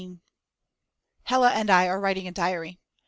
[1.25, 2.79] Hella and I are writing a diary.